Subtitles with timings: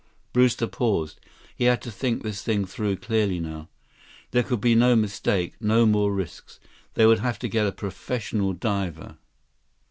[0.33, 1.19] Brewster paused.
[1.55, 3.69] He had to think this thing through clearly now.
[4.31, 6.59] There could be no mistakes, no more risks.
[6.95, 9.17] They would have to get a professional diver.